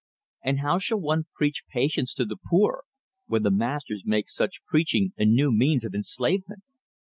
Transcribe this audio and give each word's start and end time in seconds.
And 0.43 0.61
how 0.61 0.79
shall 0.79 0.99
one 0.99 1.25
preach 1.35 1.63
patience 1.71 2.15
to 2.15 2.25
the 2.25 2.35
poor, 2.49 2.85
when 3.27 3.43
the 3.43 3.51
masters 3.51 4.01
make 4.03 4.29
such 4.29 4.65
preaching 4.65 5.13
a 5.15 5.25
new 5.25 5.51
means 5.51 5.85
of 5.85 5.93
enslavement?" 5.93 6.63